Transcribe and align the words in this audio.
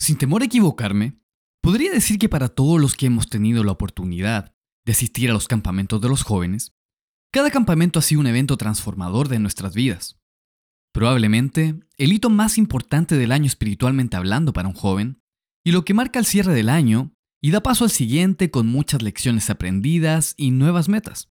Sin 0.00 0.16
temor 0.16 0.42
a 0.42 0.46
equivocarme, 0.46 1.20
podría 1.62 1.92
decir 1.92 2.18
que 2.18 2.30
para 2.30 2.48
todos 2.48 2.80
los 2.80 2.94
que 2.94 3.06
hemos 3.06 3.28
tenido 3.28 3.62
la 3.62 3.72
oportunidad 3.72 4.54
de 4.86 4.92
asistir 4.92 5.30
a 5.30 5.34
los 5.34 5.46
campamentos 5.46 6.00
de 6.00 6.08
los 6.08 6.22
jóvenes, 6.22 6.72
cada 7.32 7.50
campamento 7.50 7.98
ha 7.98 8.02
sido 8.02 8.20
un 8.22 8.26
evento 8.26 8.56
transformador 8.56 9.28
de 9.28 9.38
nuestras 9.38 9.74
vidas. 9.74 10.18
Probablemente 10.92 11.78
el 11.98 12.12
hito 12.12 12.30
más 12.30 12.58
importante 12.58 13.16
del 13.16 13.30
año 13.30 13.46
espiritualmente 13.46 14.16
hablando 14.16 14.52
para 14.52 14.68
un 14.68 14.74
joven, 14.74 15.22
y 15.64 15.72
lo 15.72 15.84
que 15.84 15.94
marca 15.94 16.18
el 16.18 16.24
cierre 16.24 16.54
del 16.54 16.70
año 16.70 17.12
y 17.42 17.50
da 17.50 17.62
paso 17.62 17.84
al 17.84 17.90
siguiente 17.90 18.50
con 18.50 18.66
muchas 18.66 19.02
lecciones 19.02 19.50
aprendidas 19.50 20.34
y 20.38 20.50
nuevas 20.50 20.88
metas. 20.88 21.30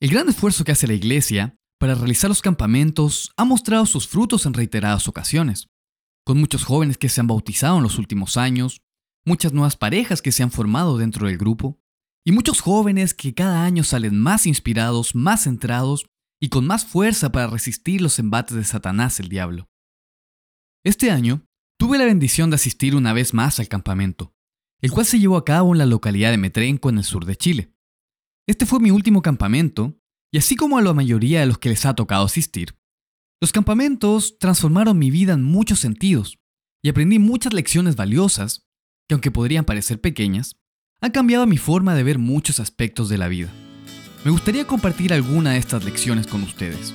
El 0.00 0.10
gran 0.10 0.28
esfuerzo 0.28 0.64
que 0.64 0.72
hace 0.72 0.86
la 0.86 0.94
Iglesia 0.94 1.58
para 1.78 1.96
realizar 1.96 2.30
los 2.30 2.40
campamentos 2.40 3.32
ha 3.36 3.44
mostrado 3.44 3.84
sus 3.86 4.06
frutos 4.06 4.46
en 4.46 4.54
reiteradas 4.54 5.08
ocasiones, 5.08 5.68
con 6.24 6.38
muchos 6.38 6.64
jóvenes 6.64 6.98
que 6.98 7.08
se 7.08 7.20
han 7.20 7.26
bautizado 7.26 7.76
en 7.76 7.82
los 7.82 7.98
últimos 7.98 8.36
años, 8.36 8.82
muchas 9.24 9.52
nuevas 9.52 9.76
parejas 9.76 10.22
que 10.22 10.32
se 10.32 10.42
han 10.42 10.50
formado 10.50 10.98
dentro 10.98 11.26
del 11.26 11.38
grupo, 11.38 11.78
y 12.26 12.32
muchos 12.32 12.60
jóvenes 12.60 13.12
que 13.12 13.34
cada 13.34 13.64
año 13.64 13.84
salen 13.84 14.18
más 14.18 14.46
inspirados, 14.46 15.14
más 15.14 15.44
centrados 15.44 16.06
y 16.40 16.48
con 16.48 16.66
más 16.66 16.86
fuerza 16.86 17.30
para 17.30 17.46
resistir 17.46 18.00
los 18.00 18.18
embates 18.18 18.56
de 18.56 18.64
Satanás 18.64 19.20
el 19.20 19.28
diablo. 19.28 19.68
Este 20.84 21.10
año 21.10 21.46
tuve 21.78 21.98
la 21.98 22.06
bendición 22.06 22.50
de 22.50 22.56
asistir 22.56 22.96
una 22.96 23.12
vez 23.12 23.34
más 23.34 23.60
al 23.60 23.68
campamento, 23.68 24.34
el 24.80 24.90
cual 24.90 25.06
se 25.06 25.18
llevó 25.18 25.36
a 25.36 25.44
cabo 25.44 25.72
en 25.72 25.78
la 25.78 25.86
localidad 25.86 26.30
de 26.30 26.38
Metrenco 26.38 26.88
en 26.88 26.98
el 26.98 27.04
sur 27.04 27.26
de 27.26 27.36
Chile. 27.36 27.74
Este 28.46 28.66
fue 28.66 28.80
mi 28.80 28.90
último 28.90 29.22
campamento, 29.22 29.98
y 30.32 30.38
así 30.38 30.56
como 30.56 30.78
a 30.78 30.82
la 30.82 30.92
mayoría 30.92 31.40
de 31.40 31.46
los 31.46 31.58
que 31.58 31.68
les 31.68 31.86
ha 31.86 31.94
tocado 31.94 32.24
asistir, 32.24 32.74
los 33.44 33.52
campamentos 33.52 34.38
transformaron 34.38 34.98
mi 34.98 35.10
vida 35.10 35.34
en 35.34 35.44
muchos 35.44 35.78
sentidos, 35.78 36.38
y 36.82 36.88
aprendí 36.88 37.18
muchas 37.18 37.52
lecciones 37.52 37.94
valiosas, 37.94 38.66
que 39.06 39.14
aunque 39.14 39.30
podrían 39.30 39.66
parecer 39.66 40.00
pequeñas, 40.00 40.56
han 41.02 41.10
cambiado 41.10 41.46
mi 41.46 41.58
forma 41.58 41.94
de 41.94 42.04
ver 42.04 42.18
muchos 42.18 42.58
aspectos 42.58 43.10
de 43.10 43.18
la 43.18 43.28
vida. 43.28 43.52
Me 44.24 44.30
gustaría 44.30 44.66
compartir 44.66 45.12
alguna 45.12 45.50
de 45.50 45.58
estas 45.58 45.84
lecciones 45.84 46.26
con 46.26 46.42
ustedes. 46.42 46.94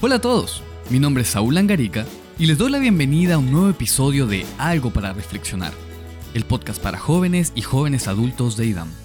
Hola 0.00 0.14
a 0.14 0.20
todos, 0.22 0.62
mi 0.88 0.98
nombre 0.98 1.24
es 1.24 1.28
Saúl 1.28 1.58
Angarica 1.58 2.06
y 2.38 2.46
les 2.46 2.56
doy 2.56 2.70
la 2.70 2.78
bienvenida 2.78 3.34
a 3.34 3.38
un 3.38 3.52
nuevo 3.52 3.68
episodio 3.68 4.26
de 4.26 4.46
Algo 4.56 4.94
para 4.94 5.12
Reflexionar, 5.12 5.74
el 6.32 6.46
podcast 6.46 6.82
para 6.82 6.98
jóvenes 6.98 7.52
y 7.54 7.60
jóvenes 7.60 8.08
adultos 8.08 8.56
de 8.56 8.64
IDAM. 8.64 9.01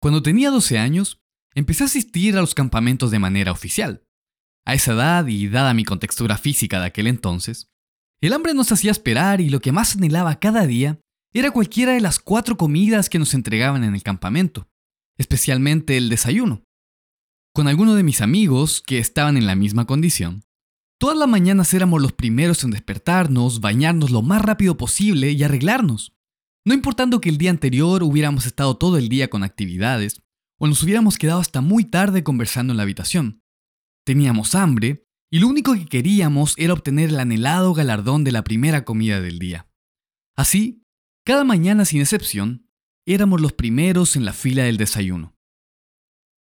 Cuando 0.00 0.22
tenía 0.22 0.50
12 0.50 0.78
años, 0.78 1.20
empecé 1.54 1.84
a 1.84 1.86
asistir 1.86 2.36
a 2.36 2.40
los 2.40 2.54
campamentos 2.54 3.10
de 3.10 3.18
manera 3.18 3.52
oficial. 3.52 4.02
A 4.64 4.74
esa 4.74 4.92
edad 4.92 5.26
y 5.26 5.48
dada 5.48 5.74
mi 5.74 5.84
contextura 5.84 6.38
física 6.38 6.80
de 6.80 6.86
aquel 6.86 7.06
entonces, 7.06 7.70
el 8.22 8.32
hambre 8.32 8.54
nos 8.54 8.72
hacía 8.72 8.90
esperar 8.90 9.40
y 9.40 9.50
lo 9.50 9.60
que 9.60 9.72
más 9.72 9.96
anhelaba 9.96 10.40
cada 10.40 10.66
día 10.66 11.00
era 11.32 11.50
cualquiera 11.50 11.92
de 11.92 12.00
las 12.00 12.18
cuatro 12.18 12.56
comidas 12.56 13.08
que 13.10 13.18
nos 13.18 13.34
entregaban 13.34 13.84
en 13.84 13.94
el 13.94 14.02
campamento, 14.02 14.68
especialmente 15.18 15.96
el 15.96 16.08
desayuno. 16.08 16.64
Con 17.54 17.68
algunos 17.68 17.96
de 17.96 18.02
mis 18.02 18.20
amigos 18.20 18.82
que 18.84 18.98
estaban 18.98 19.36
en 19.36 19.46
la 19.46 19.54
misma 19.54 19.86
condición, 19.86 20.44
todas 20.98 21.16
las 21.16 21.28
mañanas 21.28 21.74
éramos 21.74 22.00
los 22.00 22.12
primeros 22.12 22.64
en 22.64 22.70
despertarnos, 22.70 23.60
bañarnos 23.60 24.10
lo 24.10 24.22
más 24.22 24.42
rápido 24.42 24.76
posible 24.76 25.30
y 25.32 25.42
arreglarnos, 25.42 26.12
no 26.64 26.74
importando 26.74 27.20
que 27.20 27.30
el 27.30 27.38
día 27.38 27.50
anterior 27.50 28.02
hubiéramos 28.02 28.46
estado 28.46 28.76
todo 28.76 28.98
el 28.98 29.08
día 29.08 29.30
con 29.30 29.42
actividades 29.42 30.22
o 30.58 30.66
nos 30.66 30.82
hubiéramos 30.82 31.16
quedado 31.16 31.40
hasta 31.40 31.62
muy 31.62 31.84
tarde 31.84 32.22
conversando 32.22 32.72
en 32.72 32.76
la 32.76 32.82
habitación. 32.82 33.42
Teníamos 34.04 34.54
hambre 34.54 35.06
y 35.30 35.38
lo 35.38 35.48
único 35.48 35.72
que 35.72 35.86
queríamos 35.86 36.54
era 36.58 36.74
obtener 36.74 37.08
el 37.08 37.20
anhelado 37.20 37.72
galardón 37.72 38.24
de 38.24 38.32
la 38.32 38.44
primera 38.44 38.84
comida 38.84 39.20
del 39.20 39.38
día. 39.38 39.70
Así, 40.36 40.84
cada 41.24 41.44
mañana 41.44 41.84
sin 41.84 42.00
excepción, 42.00 42.68
éramos 43.06 43.40
los 43.40 43.52
primeros 43.52 44.16
en 44.16 44.24
la 44.24 44.32
fila 44.32 44.64
del 44.64 44.76
desayuno. 44.76 45.36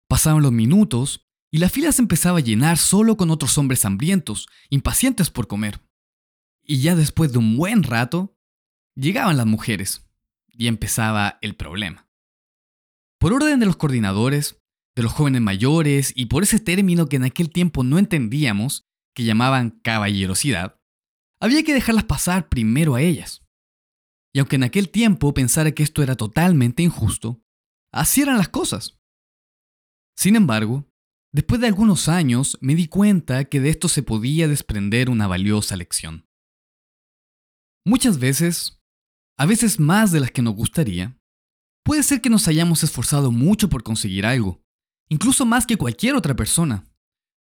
Pasaban 0.09 0.43
los 0.43 0.53
minutos 0.53 1.29
y 1.53 1.59
la 1.59 1.69
fila 1.69 1.93
se 1.93 2.03
empezaba 2.03 2.39
a 2.39 2.43
llenar 2.43 2.77
solo 2.77 3.17
con 3.17 3.31
otros 3.31 3.57
hombres 3.57 3.85
hambrientos, 3.85 4.49
impacientes 4.69 5.31
por 5.31 5.47
comer. 5.47 5.81
Y 6.65 6.81
ya 6.81 6.97
después 6.97 7.33
de 7.33 7.39
un 7.39 7.57
buen 7.57 7.83
rato, 7.83 8.37
llegaban 8.95 9.37
las 9.37 9.47
mujeres 9.47 10.08
y 10.59 10.67
empezaba 10.67 11.39
el 11.41 11.55
problema. 11.55 12.11
Por 13.19 13.33
orden 13.33 13.61
de 13.61 13.67
los 13.67 13.77
coordinadores, 13.77 14.61
de 14.97 15.05
los 15.05 15.13
jóvenes 15.13 15.41
mayores 15.41 16.13
y 16.15 16.27
por 16.27 16.43
ese 16.43 16.59
término 16.59 17.09
que 17.09 17.17
en 17.17 17.25
aquel 17.25 17.51
tiempo 17.51 17.85
no 17.85 17.99
entendíamos, 17.99 18.87
que 19.15 19.25
llamaban 19.25 19.71
caballerosidad, 19.83 20.81
había 21.41 21.63
que 21.63 21.75
dejarlas 21.75 22.05
pasar 22.05 22.49
primero 22.49 22.97
a 22.97 23.01
ellas. 23.01 23.47
Y 24.35 24.41
aunque 24.41 24.57
en 24.57 24.65
aquel 24.65 24.91
tiempo 24.91 25.33
pensara 25.33 25.73
que 25.73 25.83
esto 25.83 26.03
era 26.03 26.17
totalmente 26.17 26.83
injusto, 26.83 27.41
así 27.93 28.21
eran 28.21 28.39
las 28.39 28.49
cosas. 28.49 28.99
Sin 30.17 30.35
embargo, 30.35 30.91
después 31.33 31.61
de 31.61 31.69
algunos 31.69 32.09
años 32.09 32.59
me 32.61 32.75
di 32.75 32.89
cuenta 32.89 33.45
que 33.45 33.61
de 33.61 33.71
esto 33.71 33.89
se 33.89 34.03
podía 34.03 34.49
desprender 34.49 35.11
una 35.11 35.29
valiosa 35.29 35.77
lección. 35.77 36.27
Muchas 37.85 38.19
veces, 38.19 38.78
a 39.39 39.47
veces 39.47 39.79
más 39.79 40.11
de 40.11 40.21
las 40.21 40.33
que 40.33 40.43
nos 40.43 40.55
gustaría, 40.55 41.17
puede 41.85 42.03
ser 42.03 42.21
que 42.21 42.29
nos 42.29 42.49
hayamos 42.49 42.83
esforzado 42.83 43.31
mucho 43.31 43.69
por 43.69 43.85
conseguir 43.85 44.27
algo, 44.27 44.61
incluso 45.09 45.47
más 45.47 45.65
que 45.65 45.77
cualquier 45.77 46.17
otra 46.17 46.35
persona. 46.35 46.85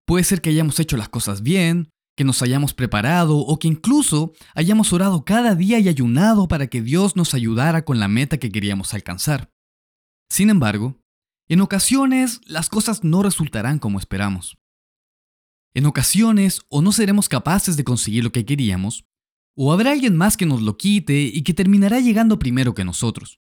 Puede 0.06 0.24
ser 0.24 0.40
que 0.40 0.50
hayamos 0.50 0.78
hecho 0.78 0.96
las 0.96 1.08
cosas 1.08 1.42
bien, 1.42 1.90
que 2.16 2.24
nos 2.24 2.40
hayamos 2.42 2.72
preparado 2.72 3.36
o 3.36 3.58
que 3.58 3.68
incluso 3.68 4.32
hayamos 4.54 4.92
orado 4.92 5.24
cada 5.24 5.54
día 5.54 5.80
y 5.80 5.88
ayunado 5.88 6.48
para 6.48 6.68
que 6.68 6.82
Dios 6.82 7.16
nos 7.16 7.34
ayudara 7.34 7.84
con 7.84 7.98
la 7.98 8.08
meta 8.08 8.38
que 8.38 8.50
queríamos 8.50 8.94
alcanzar. 8.94 9.50
Sin 10.30 10.50
embargo, 10.50 11.00
en 11.48 11.60
ocasiones 11.60 12.40
las 12.44 12.68
cosas 12.68 13.02
no 13.02 13.22
resultarán 13.22 13.78
como 13.78 13.98
esperamos. 13.98 14.56
En 15.74 15.86
ocasiones 15.86 16.62
o 16.68 16.80
no 16.80 16.92
seremos 16.92 17.28
capaces 17.28 17.76
de 17.76 17.84
conseguir 17.84 18.24
lo 18.24 18.32
que 18.32 18.44
queríamos, 18.44 19.04
o 19.60 19.72
habrá 19.72 19.90
alguien 19.90 20.14
más 20.14 20.36
que 20.36 20.46
nos 20.46 20.62
lo 20.62 20.76
quite 20.76 21.20
y 21.20 21.42
que 21.42 21.52
terminará 21.52 21.98
llegando 21.98 22.38
primero 22.38 22.74
que 22.74 22.84
nosotros. 22.84 23.40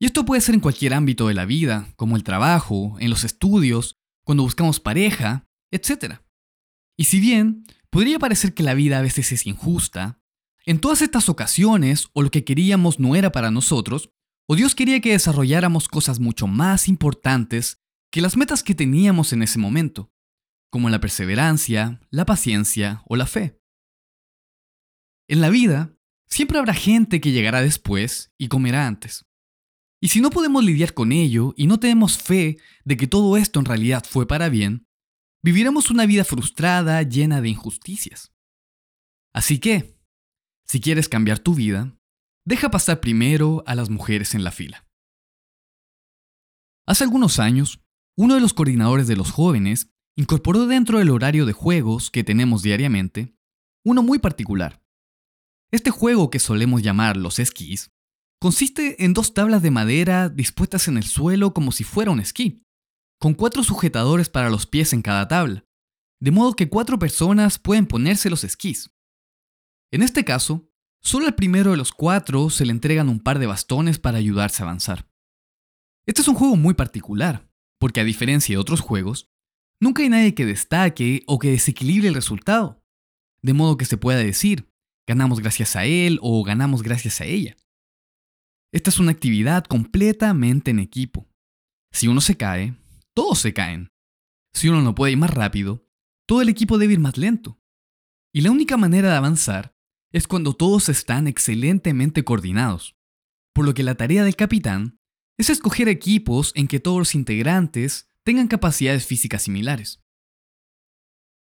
Y 0.00 0.06
esto 0.06 0.24
puede 0.24 0.40
ser 0.40 0.56
en 0.56 0.60
cualquier 0.60 0.92
ámbito 0.92 1.28
de 1.28 1.34
la 1.34 1.44
vida, 1.44 1.92
como 1.94 2.16
el 2.16 2.24
trabajo, 2.24 2.96
en 2.98 3.10
los 3.10 3.22
estudios, 3.22 3.96
cuando 4.24 4.42
buscamos 4.42 4.80
pareja, 4.80 5.46
etc. 5.70 6.16
Y 6.98 7.04
si 7.04 7.20
bien 7.20 7.64
podría 7.90 8.18
parecer 8.18 8.54
que 8.54 8.64
la 8.64 8.74
vida 8.74 8.98
a 8.98 9.02
veces 9.02 9.30
es 9.30 9.46
injusta, 9.46 10.20
en 10.66 10.80
todas 10.80 11.00
estas 11.00 11.28
ocasiones 11.28 12.08
o 12.12 12.22
lo 12.22 12.32
que 12.32 12.42
queríamos 12.42 12.98
no 12.98 13.14
era 13.14 13.30
para 13.30 13.52
nosotros, 13.52 14.10
o 14.48 14.56
Dios 14.56 14.74
quería 14.74 15.00
que 15.00 15.12
desarrolláramos 15.12 15.86
cosas 15.86 16.18
mucho 16.18 16.48
más 16.48 16.88
importantes 16.88 17.78
que 18.10 18.20
las 18.20 18.36
metas 18.36 18.64
que 18.64 18.74
teníamos 18.74 19.32
en 19.32 19.44
ese 19.44 19.60
momento, 19.60 20.10
como 20.70 20.90
la 20.90 20.98
perseverancia, 20.98 22.00
la 22.10 22.26
paciencia 22.26 23.04
o 23.06 23.14
la 23.14 23.26
fe. 23.26 23.59
En 25.30 25.40
la 25.40 25.48
vida, 25.48 25.96
siempre 26.26 26.58
habrá 26.58 26.74
gente 26.74 27.20
que 27.20 27.30
llegará 27.30 27.62
después 27.62 28.32
y 28.36 28.48
comerá 28.48 28.88
antes. 28.88 29.26
Y 30.02 30.08
si 30.08 30.20
no 30.20 30.30
podemos 30.30 30.64
lidiar 30.64 30.92
con 30.92 31.12
ello 31.12 31.54
y 31.56 31.68
no 31.68 31.78
tenemos 31.78 32.18
fe 32.18 32.58
de 32.84 32.96
que 32.96 33.06
todo 33.06 33.36
esto 33.36 33.60
en 33.60 33.66
realidad 33.66 34.02
fue 34.04 34.26
para 34.26 34.48
bien, 34.48 34.88
viviremos 35.40 35.88
una 35.88 36.04
vida 36.04 36.24
frustrada 36.24 37.00
llena 37.04 37.40
de 37.40 37.48
injusticias. 37.48 38.32
Así 39.32 39.60
que, 39.60 39.96
si 40.66 40.80
quieres 40.80 41.08
cambiar 41.08 41.38
tu 41.38 41.54
vida, 41.54 41.96
deja 42.44 42.72
pasar 42.72 42.98
primero 42.98 43.62
a 43.68 43.76
las 43.76 43.88
mujeres 43.88 44.34
en 44.34 44.42
la 44.42 44.50
fila. 44.50 44.84
Hace 46.88 47.04
algunos 47.04 47.38
años, 47.38 47.80
uno 48.16 48.34
de 48.34 48.40
los 48.40 48.52
coordinadores 48.52 49.06
de 49.06 49.14
los 49.14 49.30
jóvenes 49.30 49.92
incorporó 50.16 50.66
dentro 50.66 50.98
del 50.98 51.10
horario 51.10 51.46
de 51.46 51.52
juegos 51.52 52.10
que 52.10 52.24
tenemos 52.24 52.64
diariamente 52.64 53.36
uno 53.84 54.02
muy 54.02 54.18
particular. 54.18 54.79
Este 55.72 55.90
juego 55.90 56.30
que 56.30 56.38
solemos 56.38 56.82
llamar 56.82 57.16
los 57.16 57.38
esquís 57.38 57.90
Consiste 58.42 59.04
en 59.04 59.12
dos 59.12 59.34
tablas 59.34 59.60
de 59.60 59.70
madera 59.70 60.30
dispuestas 60.30 60.88
en 60.88 60.96
el 60.96 61.04
suelo 61.04 61.52
como 61.52 61.72
si 61.72 61.84
fuera 61.84 62.10
un 62.10 62.20
esquí, 62.20 62.64
con 63.20 63.34
cuatro 63.34 63.62
sujetadores 63.62 64.30
para 64.30 64.48
los 64.48 64.66
pies 64.66 64.94
en 64.94 65.02
cada 65.02 65.28
tabla, 65.28 65.66
de 66.20 66.30
modo 66.30 66.56
que 66.56 66.70
cuatro 66.70 66.98
personas 66.98 67.58
pueden 67.58 67.84
ponerse 67.84 68.30
los 68.30 68.42
esquís. 68.42 68.96
En 69.92 70.02
este 70.02 70.24
caso, 70.24 70.72
solo 71.02 71.26
al 71.26 71.34
primero 71.34 71.72
de 71.72 71.76
los 71.76 71.92
cuatro 71.92 72.48
se 72.48 72.64
le 72.64 72.72
entregan 72.72 73.10
un 73.10 73.20
par 73.20 73.38
de 73.38 73.46
bastones 73.46 73.98
para 73.98 74.16
ayudarse 74.16 74.62
a 74.62 74.66
avanzar. 74.66 75.06
Este 76.06 76.22
es 76.22 76.28
un 76.28 76.34
juego 76.34 76.56
muy 76.56 76.72
particular, 76.72 77.46
porque 77.78 78.00
a 78.00 78.04
diferencia 78.04 78.54
de 78.54 78.58
otros 78.58 78.80
juegos, 78.80 79.30
nunca 79.82 80.02
hay 80.02 80.08
nadie 80.08 80.34
que 80.34 80.46
destaque 80.46 81.24
o 81.26 81.38
que 81.38 81.50
desequilibre 81.50 82.08
el 82.08 82.14
resultado, 82.14 82.82
de 83.42 83.52
modo 83.52 83.76
que 83.76 83.84
se 83.84 83.98
pueda 83.98 84.18
decir, 84.18 84.69
ganamos 85.10 85.40
gracias 85.40 85.74
a 85.74 85.86
él 85.86 86.20
o 86.22 86.44
ganamos 86.44 86.84
gracias 86.84 87.20
a 87.20 87.24
ella. 87.24 87.56
Esta 88.72 88.90
es 88.90 89.00
una 89.00 89.10
actividad 89.10 89.64
completamente 89.64 90.70
en 90.70 90.78
equipo. 90.78 91.28
Si 91.92 92.06
uno 92.06 92.20
se 92.20 92.36
cae, 92.36 92.76
todos 93.12 93.40
se 93.40 93.52
caen. 93.52 93.90
Si 94.54 94.68
uno 94.68 94.82
no 94.82 94.94
puede 94.94 95.10
ir 95.10 95.18
más 95.18 95.34
rápido, 95.34 95.84
todo 96.28 96.42
el 96.42 96.48
equipo 96.48 96.78
debe 96.78 96.92
ir 96.92 97.00
más 97.00 97.18
lento. 97.18 97.60
Y 98.32 98.42
la 98.42 98.52
única 98.52 98.76
manera 98.76 99.10
de 99.10 99.16
avanzar 99.16 99.76
es 100.12 100.28
cuando 100.28 100.54
todos 100.54 100.88
están 100.88 101.26
excelentemente 101.26 102.22
coordinados. 102.22 102.96
Por 103.52 103.64
lo 103.64 103.74
que 103.74 103.82
la 103.82 103.96
tarea 103.96 104.22
del 104.22 104.36
capitán 104.36 105.00
es 105.38 105.50
escoger 105.50 105.88
equipos 105.88 106.52
en 106.54 106.68
que 106.68 106.78
todos 106.78 106.98
los 106.98 107.16
integrantes 107.16 108.08
tengan 108.22 108.46
capacidades 108.46 109.06
físicas 109.06 109.42
similares. 109.42 110.04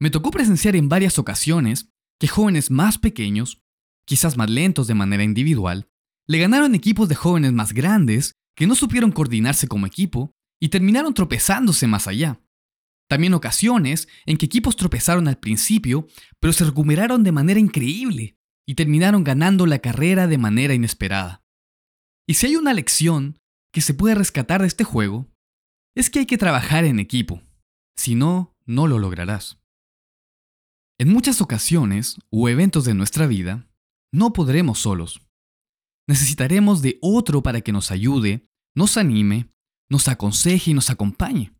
Me 0.00 0.10
tocó 0.10 0.32
presenciar 0.32 0.74
en 0.74 0.88
varias 0.88 1.20
ocasiones 1.20 1.91
que 2.22 2.28
jóvenes 2.28 2.70
más 2.70 2.98
pequeños, 2.98 3.64
quizás 4.06 4.36
más 4.36 4.48
lentos 4.48 4.86
de 4.86 4.94
manera 4.94 5.24
individual, 5.24 5.88
le 6.28 6.38
ganaron 6.38 6.76
equipos 6.76 7.08
de 7.08 7.16
jóvenes 7.16 7.52
más 7.52 7.72
grandes 7.72 8.36
que 8.54 8.68
no 8.68 8.76
supieron 8.76 9.10
coordinarse 9.10 9.66
como 9.66 9.88
equipo 9.88 10.30
y 10.60 10.68
terminaron 10.68 11.14
tropezándose 11.14 11.88
más 11.88 12.06
allá. 12.06 12.40
También 13.08 13.34
ocasiones 13.34 14.06
en 14.24 14.36
que 14.36 14.46
equipos 14.46 14.76
tropezaron 14.76 15.26
al 15.26 15.40
principio, 15.40 16.06
pero 16.38 16.52
se 16.52 16.64
recuperaron 16.64 17.24
de 17.24 17.32
manera 17.32 17.58
increíble 17.58 18.36
y 18.68 18.76
terminaron 18.76 19.24
ganando 19.24 19.66
la 19.66 19.80
carrera 19.80 20.28
de 20.28 20.38
manera 20.38 20.74
inesperada. 20.74 21.42
Y 22.28 22.34
si 22.34 22.46
hay 22.46 22.54
una 22.54 22.72
lección 22.72 23.40
que 23.72 23.80
se 23.80 23.94
puede 23.94 24.14
rescatar 24.14 24.60
de 24.60 24.68
este 24.68 24.84
juego, 24.84 25.26
es 25.96 26.08
que 26.08 26.20
hay 26.20 26.26
que 26.26 26.38
trabajar 26.38 26.84
en 26.84 27.00
equipo. 27.00 27.42
Si 27.96 28.14
no, 28.14 28.54
no 28.64 28.86
lo 28.86 29.00
lograrás. 29.00 29.61
En 31.02 31.08
muchas 31.08 31.40
ocasiones 31.40 32.20
o 32.30 32.48
eventos 32.48 32.84
de 32.84 32.94
nuestra 32.94 33.26
vida, 33.26 33.68
no 34.14 34.32
podremos 34.32 34.78
solos. 34.78 35.20
Necesitaremos 36.08 36.80
de 36.80 37.00
otro 37.02 37.42
para 37.42 37.60
que 37.60 37.72
nos 37.72 37.90
ayude, 37.90 38.48
nos 38.76 38.96
anime, 38.96 39.52
nos 39.90 40.06
aconseje 40.06 40.70
y 40.70 40.74
nos 40.74 40.90
acompañe. 40.90 41.56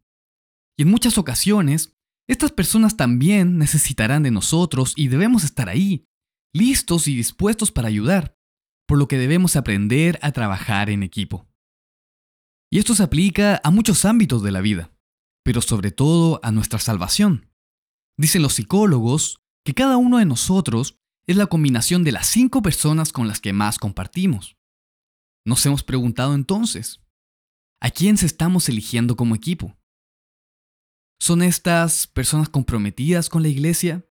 Y 0.78 0.82
en 0.82 0.90
muchas 0.92 1.18
ocasiones, 1.18 1.92
estas 2.28 2.52
personas 2.52 2.96
también 2.96 3.58
necesitarán 3.58 4.22
de 4.22 4.30
nosotros 4.30 4.92
y 4.94 5.08
debemos 5.08 5.42
estar 5.42 5.68
ahí, 5.68 6.04
listos 6.54 7.08
y 7.08 7.16
dispuestos 7.16 7.72
para 7.72 7.88
ayudar, 7.88 8.38
por 8.86 8.96
lo 8.96 9.08
que 9.08 9.18
debemos 9.18 9.56
aprender 9.56 10.20
a 10.22 10.30
trabajar 10.30 10.88
en 10.88 11.02
equipo. 11.02 11.48
Y 12.70 12.78
esto 12.78 12.94
se 12.94 13.02
aplica 13.02 13.60
a 13.64 13.72
muchos 13.72 14.04
ámbitos 14.04 14.40
de 14.44 14.52
la 14.52 14.60
vida, 14.60 14.92
pero 15.44 15.60
sobre 15.60 15.90
todo 15.90 16.38
a 16.44 16.52
nuestra 16.52 16.78
salvación. 16.78 17.51
Dicen 18.22 18.40
los 18.40 18.52
psicólogos 18.52 19.42
que 19.64 19.74
cada 19.74 19.96
uno 19.96 20.18
de 20.18 20.26
nosotros 20.26 20.96
es 21.26 21.36
la 21.36 21.46
combinación 21.46 22.04
de 22.04 22.12
las 22.12 22.28
cinco 22.28 22.62
personas 22.62 23.12
con 23.12 23.26
las 23.26 23.40
que 23.40 23.52
más 23.52 23.80
compartimos. 23.80 24.56
Nos 25.44 25.66
hemos 25.66 25.82
preguntado 25.82 26.36
entonces, 26.36 27.00
¿a 27.80 27.90
quién 27.90 28.16
se 28.16 28.26
estamos 28.26 28.68
eligiendo 28.68 29.16
como 29.16 29.34
equipo? 29.34 29.76
¿Son 31.20 31.42
estas 31.42 32.06
personas 32.06 32.48
comprometidas 32.48 33.28
con 33.28 33.42
la 33.42 33.48
iglesia 33.48 34.06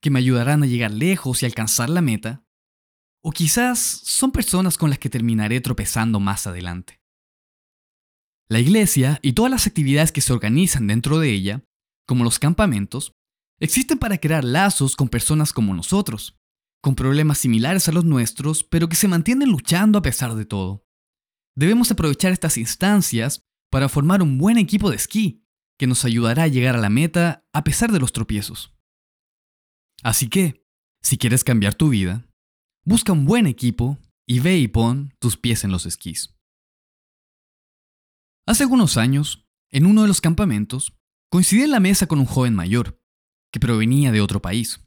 que 0.00 0.10
me 0.10 0.20
ayudarán 0.20 0.62
a 0.62 0.66
llegar 0.66 0.92
lejos 0.92 1.42
y 1.42 1.46
alcanzar 1.46 1.90
la 1.90 2.02
meta? 2.02 2.46
¿O 3.20 3.32
quizás 3.32 3.80
son 3.80 4.30
personas 4.30 4.78
con 4.78 4.90
las 4.90 5.00
que 5.00 5.10
terminaré 5.10 5.60
tropezando 5.60 6.20
más 6.20 6.46
adelante? 6.46 7.00
La 8.48 8.60
iglesia 8.60 9.18
y 9.22 9.32
todas 9.32 9.50
las 9.50 9.66
actividades 9.66 10.12
que 10.12 10.20
se 10.20 10.32
organizan 10.32 10.86
dentro 10.86 11.18
de 11.18 11.32
ella, 11.32 11.64
como 12.06 12.22
los 12.22 12.38
campamentos, 12.38 13.16
existen 13.60 13.98
para 13.98 14.18
crear 14.18 14.44
lazos 14.44 14.96
con 14.96 15.08
personas 15.08 15.52
como 15.52 15.74
nosotros, 15.74 16.38
con 16.82 16.94
problemas 16.94 17.38
similares 17.38 17.88
a 17.88 17.92
los 17.92 18.04
nuestros, 18.04 18.64
pero 18.64 18.88
que 18.88 18.96
se 18.96 19.08
mantienen 19.08 19.50
luchando 19.50 19.98
a 19.98 20.02
pesar 20.02 20.34
de 20.34 20.44
todo. 20.44 20.86
Debemos 21.56 21.90
aprovechar 21.90 22.32
estas 22.32 22.58
instancias 22.58 23.42
para 23.70 23.88
formar 23.88 24.22
un 24.22 24.38
buen 24.38 24.58
equipo 24.58 24.90
de 24.90 24.96
esquí, 24.96 25.44
que 25.78 25.86
nos 25.86 26.04
ayudará 26.04 26.44
a 26.44 26.48
llegar 26.48 26.76
a 26.76 26.80
la 26.80 26.90
meta 26.90 27.46
a 27.52 27.64
pesar 27.64 27.92
de 27.92 28.00
los 28.00 28.12
tropiezos. 28.12 28.74
Así 30.02 30.28
que, 30.28 30.64
si 31.02 31.18
quieres 31.18 31.44
cambiar 31.44 31.74
tu 31.74 31.88
vida, 31.88 32.28
busca 32.84 33.12
un 33.12 33.24
buen 33.24 33.46
equipo 33.46 33.98
y 34.26 34.40
ve 34.40 34.58
y 34.58 34.68
pon 34.68 35.14
tus 35.18 35.36
pies 35.36 35.64
en 35.64 35.70
los 35.70 35.86
esquís. 35.86 36.36
Hace 38.46 38.62
algunos 38.62 38.96
años, 38.96 39.46
en 39.70 39.86
uno 39.86 40.02
de 40.02 40.08
los 40.08 40.20
campamentos, 40.20 40.96
coincidí 41.30 41.62
en 41.62 41.72
la 41.72 41.80
mesa 41.80 42.06
con 42.06 42.18
un 42.20 42.26
joven 42.26 42.54
mayor, 42.54 43.00
que 43.56 43.60
provenía 43.60 44.12
de 44.12 44.20
otro 44.20 44.42
país. 44.42 44.84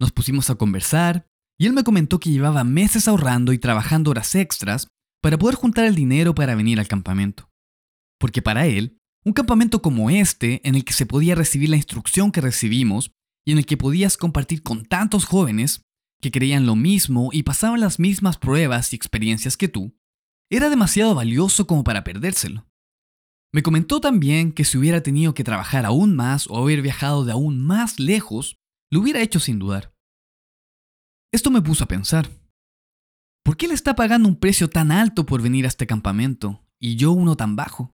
Nos 0.00 0.12
pusimos 0.12 0.48
a 0.48 0.54
conversar 0.54 1.26
y 1.58 1.66
él 1.66 1.72
me 1.72 1.82
comentó 1.82 2.20
que 2.20 2.30
llevaba 2.30 2.62
meses 2.62 3.08
ahorrando 3.08 3.52
y 3.52 3.58
trabajando 3.58 4.12
horas 4.12 4.36
extras 4.36 4.86
para 5.20 5.36
poder 5.36 5.56
juntar 5.56 5.86
el 5.86 5.96
dinero 5.96 6.32
para 6.32 6.54
venir 6.54 6.78
al 6.78 6.86
campamento. 6.86 7.50
Porque 8.20 8.42
para 8.42 8.68
él, 8.68 9.00
un 9.24 9.32
campamento 9.32 9.82
como 9.82 10.08
este, 10.08 10.60
en 10.62 10.76
el 10.76 10.84
que 10.84 10.92
se 10.92 11.04
podía 11.04 11.34
recibir 11.34 11.68
la 11.68 11.74
instrucción 11.74 12.30
que 12.30 12.40
recibimos 12.40 13.10
y 13.44 13.50
en 13.50 13.58
el 13.58 13.66
que 13.66 13.76
podías 13.76 14.16
compartir 14.16 14.62
con 14.62 14.84
tantos 14.84 15.24
jóvenes 15.24 15.82
que 16.22 16.30
creían 16.30 16.64
lo 16.64 16.76
mismo 16.76 17.30
y 17.32 17.42
pasaban 17.42 17.80
las 17.80 17.98
mismas 17.98 18.38
pruebas 18.38 18.92
y 18.92 18.96
experiencias 18.96 19.56
que 19.56 19.66
tú, 19.66 19.96
era 20.48 20.70
demasiado 20.70 21.16
valioso 21.16 21.66
como 21.66 21.82
para 21.82 22.04
perdérselo. 22.04 22.68
Me 23.56 23.62
comentó 23.62 24.02
también 24.02 24.52
que 24.52 24.66
si 24.66 24.76
hubiera 24.76 25.02
tenido 25.02 25.32
que 25.32 25.42
trabajar 25.42 25.86
aún 25.86 26.14
más 26.14 26.46
o 26.46 26.58
haber 26.58 26.82
viajado 26.82 27.24
de 27.24 27.32
aún 27.32 27.58
más 27.58 27.98
lejos, 27.98 28.58
lo 28.90 29.00
hubiera 29.00 29.22
hecho 29.22 29.40
sin 29.40 29.58
dudar. 29.58 29.94
Esto 31.32 31.50
me 31.50 31.62
puso 31.62 31.84
a 31.84 31.88
pensar. 31.88 32.28
¿Por 33.42 33.56
qué 33.56 33.66
le 33.66 33.72
está 33.72 33.94
pagando 33.94 34.28
un 34.28 34.38
precio 34.38 34.68
tan 34.68 34.92
alto 34.92 35.24
por 35.24 35.40
venir 35.40 35.64
a 35.64 35.68
este 35.68 35.86
campamento 35.86 36.66
y 36.78 36.96
yo 36.96 37.12
uno 37.12 37.34
tan 37.34 37.56
bajo? 37.56 37.94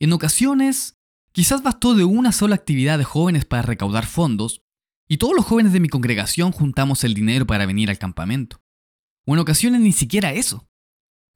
En 0.00 0.12
ocasiones, 0.12 0.96
quizás 1.30 1.62
bastó 1.62 1.94
de 1.94 2.02
una 2.02 2.32
sola 2.32 2.56
actividad 2.56 2.98
de 2.98 3.04
jóvenes 3.04 3.44
para 3.44 3.62
recaudar 3.62 4.06
fondos 4.06 4.60
y 5.08 5.18
todos 5.18 5.36
los 5.36 5.44
jóvenes 5.44 5.72
de 5.72 5.78
mi 5.78 5.88
congregación 5.88 6.50
juntamos 6.50 7.04
el 7.04 7.14
dinero 7.14 7.46
para 7.46 7.64
venir 7.64 7.90
al 7.90 7.98
campamento. 8.00 8.60
O 9.24 9.34
en 9.34 9.38
ocasiones 9.38 9.82
ni 9.82 9.92
siquiera 9.92 10.32
eso. 10.32 10.66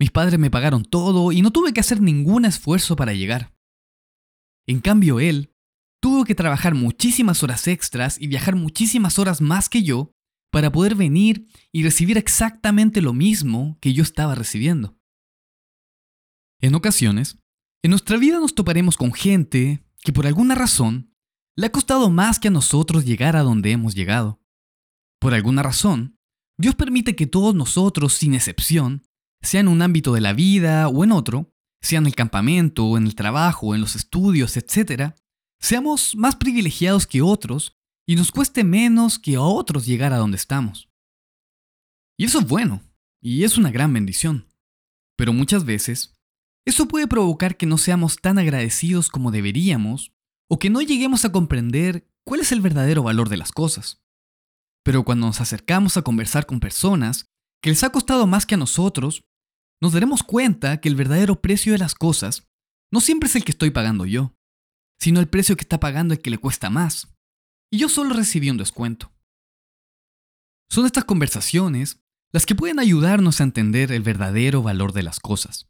Mis 0.01 0.11
padres 0.11 0.39
me 0.39 0.51
pagaron 0.51 0.85
todo 0.85 1.31
y 1.31 1.43
no 1.43 1.51
tuve 1.51 1.75
que 1.75 1.81
hacer 1.81 2.01
ningún 2.01 2.47
esfuerzo 2.47 2.97
para 2.97 3.13
llegar. 3.13 3.55
En 4.67 4.81
cambio, 4.81 5.21
él 5.21 5.55
tuvo 6.01 6.25
que 6.25 6.35
trabajar 6.35 6.75
muchísimas 6.75 7.43
horas 7.43 7.69
extras 7.69 8.19
y 8.19 8.27
viajar 8.27 8.57
muchísimas 8.57 9.19
horas 9.19 9.43
más 9.43 9.69
que 9.69 9.83
yo 9.83 10.13
para 10.51 10.73
poder 10.73 10.95
venir 10.95 11.49
y 11.71 11.85
recibir 11.85 12.17
exactamente 12.17 13.03
lo 13.03 13.13
mismo 13.13 13.77
que 13.81 13.93
yo 13.93 14.03
estaba 14.03 14.35
recibiendo. 14.35 14.97
En 16.63 16.75
ocasiones, 16.75 17.39
en 17.83 17.91
nuestra 17.91 18.17
vida 18.17 18.41
nos 18.41 18.55
toparemos 18.55 18.97
con 18.97 19.13
gente 19.13 19.85
que 20.03 20.15
por 20.15 20.27
alguna 20.27 20.55
razón 20.55 21.15
le 21.57 21.67
ha 21.67 21.73
costado 21.73 22.09
más 22.09 22.39
que 22.39 22.49
a 22.49 22.51
nosotros 22.51 23.05
llegar 23.05 23.37
a 23.37 23.43
donde 23.43 23.71
hemos 23.73 23.95
llegado. 23.95 24.41
Por 25.21 25.35
alguna 25.35 25.63
razón, 25.63 26.19
Dios 26.59 26.75
permite 26.75 27.15
que 27.17 27.27
todos 27.27 27.55
nosotros, 27.55 28.15
sin 28.15 28.35
excepción, 28.35 29.03
sea 29.43 29.61
en 29.61 29.69
un 29.69 29.83
ámbito 29.83 30.13
de 30.13 30.21
la 30.21 30.33
vida 30.33 30.89
o 30.89 31.05
en 31.05 31.13
otro, 31.13 31.53
sea 31.81 31.99
en 31.99 32.07
el 32.07 32.15
campamento 32.15 32.97
en 32.97 33.07
el 33.07 33.15
trabajo 33.15 33.75
en 33.75 33.81
los 33.81 33.97
estudios, 33.97 34.57
etc., 34.57 35.15
seamos 35.59 36.15
más 36.17 36.37
privilegiados 36.37 37.07
que 37.07 37.23
otros 37.23 37.77
y 38.07 38.17
nos 38.17 38.33
cueste 38.33 38.65
menos 38.65 39.19
que 39.19 39.37
a 39.37 39.43
otros 39.43 39.87
llegar 39.87 40.13
a 40.13 40.19
donde 40.19 40.37
estamos. 40.37 40.91
Y 42.19 42.25
eso 42.25 42.41
es 42.41 42.49
bueno, 42.49 42.83
y 43.23 43.45
es 43.45 43.57
una 43.57 43.71
gran 43.71 43.93
bendición. 43.93 44.47
Pero 45.17 45.33
muchas 45.33 45.65
veces, 45.65 46.15
eso 46.67 46.89
puede 46.89 47.07
provocar 47.07 47.57
que 47.57 47.67
no 47.67 47.79
seamos 47.79 48.17
tan 48.17 48.39
agradecidos 48.39 49.09
como 49.09 49.31
deberíamos, 49.31 50.13
o 50.49 50.59
que 50.59 50.71
no 50.71 50.83
lleguemos 50.83 51.25
a 51.25 51.33
comprender 51.33 52.11
cuál 52.25 52.41
es 52.41 52.53
el 52.53 52.61
verdadero 52.61 53.03
valor 53.03 53.29
de 53.29 53.37
las 53.37 53.53
cosas. 53.53 54.03
Pero 54.83 55.05
cuando 55.05 55.27
nos 55.27 55.41
acercamos 55.41 55.97
a 55.97 56.03
conversar 56.03 56.47
con 56.47 56.59
personas 56.59 57.27
que 57.63 57.71
les 57.71 57.85
ha 57.85 57.91
costado 57.91 58.27
más 58.27 58.47
que 58.47 58.55
a 58.55 58.59
nosotros, 58.59 59.25
nos 59.81 59.93
daremos 59.93 60.23
cuenta 60.23 60.81
que 60.81 60.89
el 60.89 60.95
verdadero 60.95 61.41
precio 61.41 61.73
de 61.73 61.79
las 61.79 61.95
cosas 61.95 62.49
no 62.93 63.01
siempre 63.01 63.29
es 63.29 63.37
el 63.37 63.45
que 63.45 63.53
estoy 63.53 63.71
pagando 63.71 64.05
yo, 64.05 64.35
sino 64.99 65.21
el 65.21 65.29
precio 65.29 65.57
que 65.57 65.63
está 65.63 65.81
pagando 65.81 66.15
el 66.15 66.21
que 66.21 66.31
le 66.31 66.39
cuesta 66.39 66.71
más. 66.71 67.09
Y 67.73 67.79
yo 67.79 67.89
solo 67.89 68.15
recibí 68.15 68.51
un 68.51 68.59
descuento. 68.59 69.13
Son 70.69 70.87
estas 70.87 71.05
conversaciones 71.05 72.03
las 72.33 72.47
que 72.47 72.55
pueden 72.55 72.79
ayudarnos 72.79 73.41
a 73.41 73.45
entender 73.45 73.91
el 73.93 74.03
verdadero 74.03 74.63
valor 74.63 74.93
de 74.93 75.03
las 75.03 75.19
cosas 75.19 75.69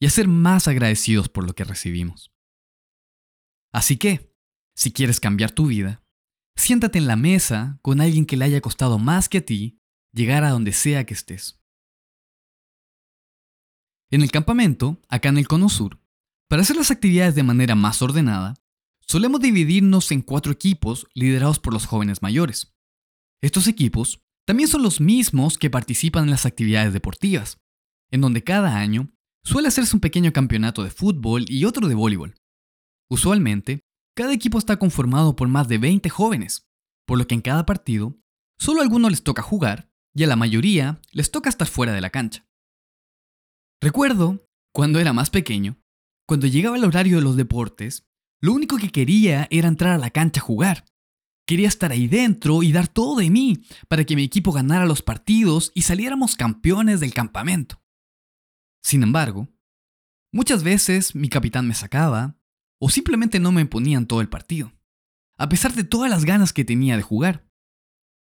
y 0.00 0.06
a 0.06 0.10
ser 0.10 0.28
más 0.28 0.68
agradecidos 0.68 1.28
por 1.28 1.46
lo 1.46 1.54
que 1.54 1.64
recibimos. 1.64 2.32
Así 3.72 3.96
que, 3.96 4.32
si 4.76 4.92
quieres 4.92 5.20
cambiar 5.20 5.50
tu 5.50 5.66
vida, 5.66 6.04
siéntate 6.56 6.98
en 6.98 7.06
la 7.06 7.16
mesa 7.16 7.78
con 7.82 8.00
alguien 8.00 8.26
que 8.26 8.36
le 8.36 8.44
haya 8.44 8.60
costado 8.60 8.98
más 8.98 9.28
que 9.28 9.38
a 9.38 9.44
ti 9.44 9.80
llegar 10.12 10.44
a 10.44 10.50
donde 10.50 10.72
sea 10.72 11.04
que 11.04 11.14
estés. 11.14 11.60
En 14.10 14.22
el 14.22 14.30
campamento, 14.30 15.00
acá 15.08 15.30
en 15.30 15.38
el 15.38 15.48
Cono 15.48 15.68
Sur, 15.68 15.98
para 16.48 16.62
hacer 16.62 16.76
las 16.76 16.92
actividades 16.92 17.34
de 17.34 17.42
manera 17.42 17.74
más 17.74 18.02
ordenada, 18.02 18.54
solemos 19.00 19.40
dividirnos 19.40 20.12
en 20.12 20.22
cuatro 20.22 20.52
equipos 20.52 21.08
liderados 21.12 21.58
por 21.58 21.72
los 21.72 21.86
jóvenes 21.86 22.22
mayores. 22.22 22.76
Estos 23.42 23.66
equipos 23.66 24.22
también 24.46 24.68
son 24.68 24.82
los 24.82 25.00
mismos 25.00 25.58
que 25.58 25.70
participan 25.70 26.24
en 26.24 26.30
las 26.30 26.46
actividades 26.46 26.92
deportivas, 26.92 27.58
en 28.12 28.20
donde 28.20 28.44
cada 28.44 28.76
año 28.76 29.10
suele 29.42 29.68
hacerse 29.68 29.96
un 29.96 30.00
pequeño 30.00 30.32
campeonato 30.32 30.84
de 30.84 30.90
fútbol 30.90 31.44
y 31.48 31.64
otro 31.64 31.88
de 31.88 31.96
voleibol. 31.96 32.36
Usualmente, 33.10 33.80
cada 34.14 34.32
equipo 34.32 34.58
está 34.58 34.78
conformado 34.78 35.34
por 35.34 35.48
más 35.48 35.66
de 35.66 35.78
20 35.78 36.08
jóvenes, 36.10 36.68
por 37.06 37.18
lo 37.18 37.26
que 37.26 37.34
en 37.34 37.40
cada 37.40 37.66
partido, 37.66 38.16
solo 38.56 38.80
a 38.80 38.84
algunos 38.84 39.10
les 39.10 39.24
toca 39.24 39.42
jugar 39.42 39.90
y 40.14 40.22
a 40.22 40.26
la 40.28 40.36
mayoría 40.36 41.00
les 41.10 41.32
toca 41.32 41.50
estar 41.50 41.66
fuera 41.66 41.92
de 41.92 42.00
la 42.00 42.10
cancha. 42.10 42.45
Recuerdo, 43.80 44.46
cuando 44.72 45.00
era 45.00 45.12
más 45.12 45.30
pequeño, 45.30 45.78
cuando 46.26 46.46
llegaba 46.46 46.76
el 46.76 46.84
horario 46.84 47.16
de 47.16 47.22
los 47.22 47.36
deportes, 47.36 48.06
lo 48.40 48.52
único 48.52 48.76
que 48.76 48.90
quería 48.90 49.46
era 49.50 49.68
entrar 49.68 49.92
a 49.92 49.98
la 49.98 50.10
cancha 50.10 50.40
a 50.40 50.44
jugar. 50.44 50.84
Quería 51.46 51.68
estar 51.68 51.92
ahí 51.92 52.08
dentro 52.08 52.62
y 52.62 52.72
dar 52.72 52.88
todo 52.88 53.16
de 53.16 53.30
mí 53.30 53.64
para 53.88 54.04
que 54.04 54.16
mi 54.16 54.24
equipo 54.24 54.50
ganara 54.52 54.86
los 54.86 55.02
partidos 55.02 55.70
y 55.74 55.82
saliéramos 55.82 56.36
campeones 56.36 57.00
del 57.00 57.14
campamento. 57.14 57.80
Sin 58.82 59.02
embargo, 59.02 59.48
muchas 60.32 60.64
veces 60.64 61.14
mi 61.14 61.28
capitán 61.28 61.68
me 61.68 61.74
sacaba 61.74 62.36
o 62.80 62.90
simplemente 62.90 63.38
no 63.40 63.52
me 63.52 63.66
ponían 63.66 64.06
todo 64.06 64.20
el 64.20 64.28
partido, 64.28 64.72
a 65.38 65.48
pesar 65.48 65.72
de 65.74 65.84
todas 65.84 66.10
las 66.10 66.24
ganas 66.24 66.52
que 66.52 66.64
tenía 66.64 66.96
de 66.96 67.02
jugar. 67.02 67.48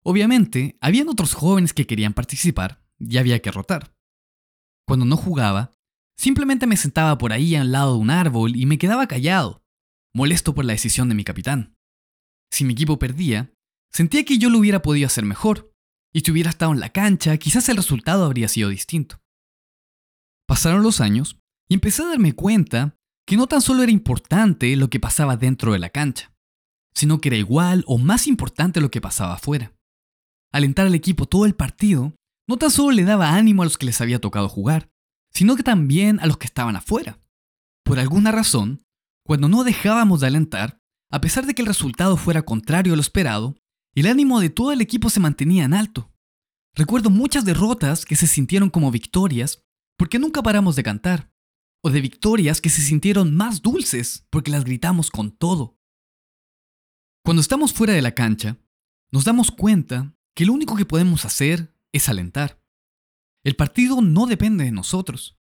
Obviamente, 0.04 0.78
habían 0.80 1.10
otros 1.10 1.34
jóvenes 1.34 1.74
que 1.74 1.88
querían 1.88 2.14
participar 2.14 2.86
y 3.00 3.18
había 3.18 3.42
que 3.42 3.52
rotar. 3.52 3.99
Cuando 4.90 5.06
no 5.06 5.18
jugaba, 5.18 5.72
simplemente 6.18 6.66
me 6.66 6.76
sentaba 6.76 7.20
por 7.20 7.32
ahí 7.32 7.54
al 7.54 7.72
lado 7.72 7.94
de 7.94 8.00
un 8.00 8.10
árbol 8.10 8.56
y 8.56 8.66
me 8.66 8.80
quedaba 8.80 9.06
callado, 9.06 9.62
molesto 10.16 10.56
por 10.56 10.66
la 10.66 10.74
decisión 10.74 11.10
de 11.10 11.14
mi 11.14 11.24
capitán. 11.24 11.76
Si 12.52 12.66
mi 12.66 12.74
equipo 12.74 12.98
perdía, 12.98 13.54
sentía 13.92 14.26
que 14.26 14.40
yo 14.40 14.50
lo 14.50 14.58
hubiera 14.58 14.82
podido 14.82 15.06
hacer 15.06 15.26
mejor, 15.26 15.72
y 16.12 16.22
si 16.22 16.32
hubiera 16.32 16.50
estado 16.50 16.72
en 16.72 16.80
la 16.80 16.90
cancha, 16.90 17.38
quizás 17.38 17.70
el 17.70 17.78
resultado 17.78 18.26
habría 18.26 18.48
sido 18.48 18.70
distinto. 18.70 19.22
Pasaron 20.48 20.82
los 20.82 21.02
años 21.02 21.38
y 21.70 21.76
empecé 21.76 22.02
a 22.02 22.08
darme 22.08 22.34
cuenta 22.34 22.96
que 23.28 23.38
no 23.38 23.46
tan 23.46 23.62
solo 23.62 23.84
era 23.84 23.92
importante 23.92 24.76
lo 24.76 24.90
que 24.90 25.00
pasaba 25.00 25.38
dentro 25.38 25.74
de 25.74 25.78
la 25.78 25.92
cancha, 25.92 26.34
sino 26.96 27.22
que 27.22 27.30
era 27.30 27.38
igual 27.38 27.84
o 27.86 28.00
más 28.00 28.26
importante 28.26 28.82
lo 28.82 28.90
que 28.90 29.02
pasaba 29.02 29.36
afuera. 29.36 29.72
Alentar 30.52 30.88
al 30.88 30.96
equipo 30.96 31.28
todo 31.28 31.46
el 31.46 31.54
partido 31.54 32.16
no 32.50 32.58
tan 32.58 32.72
solo 32.72 32.90
le 32.90 33.04
daba 33.04 33.36
ánimo 33.36 33.62
a 33.62 33.66
los 33.66 33.78
que 33.78 33.86
les 33.86 34.02
había 34.02 34.20
tocado 34.20 34.50
jugar, 34.50 34.90
sino 35.32 35.56
que 35.56 35.62
también 35.62 36.20
a 36.20 36.26
los 36.26 36.38
que 36.38 36.48
estaban 36.48 36.76
afuera. 36.76 37.20
Por 37.84 38.00
alguna 38.00 38.32
razón, 38.32 38.84
cuando 39.24 39.48
no 39.48 39.64
dejábamos 39.64 40.22
de 40.22 40.28
alentar, 40.28 40.82
a 41.12 41.22
pesar 41.22 41.46
de 41.46 41.54
que 41.54 41.62
el 41.62 41.68
resultado 41.68 42.18
fuera 42.18 42.42
contrario 42.42 42.94
a 42.94 42.96
lo 42.96 43.04
esperado, 43.04 43.56
el 43.94 44.08
ánimo 44.08 44.40
de 44.40 44.50
todo 44.50 44.72
el 44.72 44.82
equipo 44.82 45.12
se 45.12 45.20
mantenía 45.20 45.64
en 45.64 45.76
alto. 45.76 46.12
Recuerdo 46.74 47.12
muchas 47.12 47.46
derrotas 47.46 48.04
que 48.04 48.16
se 48.16 48.26
sintieron 48.26 48.72
como 48.72 48.90
victorias 48.90 49.64
porque 49.96 50.18
nunca 50.18 50.42
paramos 50.42 50.76
de 50.76 50.82
cantar, 50.82 51.32
o 51.84 51.92
de 51.92 52.02
victorias 52.02 52.62
que 52.62 52.72
se 52.72 52.82
sintieron 52.82 53.36
más 53.36 53.62
dulces 53.62 54.26
porque 54.32 54.50
las 54.50 54.64
gritamos 54.64 55.12
con 55.12 55.38
todo. 55.38 55.78
Cuando 57.24 57.42
estamos 57.42 57.74
fuera 57.74 57.94
de 57.94 58.02
la 58.02 58.16
cancha, 58.16 58.58
nos 59.12 59.24
damos 59.24 59.52
cuenta 59.52 60.16
que 60.36 60.48
lo 60.48 60.54
único 60.54 60.76
que 60.76 60.86
podemos 60.86 61.26
hacer 61.26 61.76
es 61.94 62.10
alentar. 62.10 62.62
El 63.44 63.56
partido 63.56 64.02
no 64.02 64.26
depende 64.26 64.66
de 64.66 64.72
nosotros, 64.72 65.38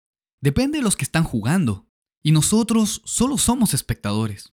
depende 0.40 0.78
de 0.78 0.84
los 0.84 0.96
que 0.96 1.04
están 1.04 1.24
jugando, 1.24 1.88
y 2.22 2.32
nosotros 2.32 3.02
solo 3.04 3.38
somos 3.38 3.74
espectadores. 3.74 4.54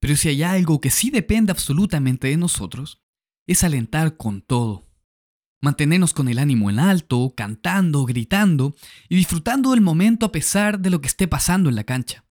Pero 0.00 0.16
si 0.16 0.28
hay 0.28 0.42
algo 0.42 0.80
que 0.80 0.90
sí 0.90 1.10
depende 1.10 1.52
absolutamente 1.52 2.28
de 2.28 2.36
nosotros, 2.36 3.02
es 3.46 3.64
alentar 3.64 4.16
con 4.16 4.42
todo. 4.42 4.88
Mantenernos 5.62 6.12
con 6.12 6.28
el 6.28 6.40
ánimo 6.40 6.70
en 6.70 6.80
alto, 6.80 7.34
cantando, 7.36 8.04
gritando 8.04 8.74
y 9.08 9.14
disfrutando 9.14 9.70
del 9.70 9.80
momento 9.80 10.26
a 10.26 10.32
pesar 10.32 10.80
de 10.80 10.90
lo 10.90 11.00
que 11.00 11.06
esté 11.06 11.28
pasando 11.28 11.68
en 11.68 11.76
la 11.76 11.84
cancha. 11.84 12.26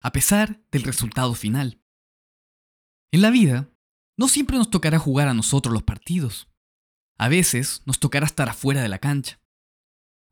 A 0.00 0.10
pesar 0.12 0.64
del 0.70 0.84
resultado 0.84 1.34
final. 1.34 1.82
En 3.12 3.20
la 3.20 3.30
vida, 3.30 3.70
no 4.18 4.28
siempre 4.28 4.56
nos 4.56 4.70
tocará 4.70 4.98
jugar 4.98 5.28
a 5.28 5.34
nosotros 5.34 5.72
los 5.72 5.82
partidos. 5.82 6.48
A 7.18 7.28
veces 7.28 7.82
nos 7.86 7.98
tocará 7.98 8.26
estar 8.26 8.48
afuera 8.48 8.82
de 8.82 8.88
la 8.88 8.98
cancha. 8.98 9.40